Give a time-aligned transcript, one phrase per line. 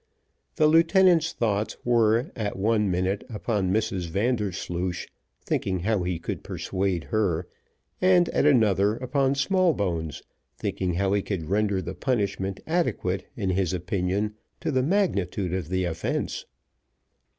[0.55, 5.05] The lieutenant's thoughts were, at one minute, upon Mrs Vandersloosh,
[5.45, 7.47] thinking how he could persuade her,
[8.01, 10.23] and, at another, upon Smallbones,
[10.57, 15.69] thinking how he could render the punishment adequate, in his opinion, to the magnitude of
[15.69, 16.45] the offence.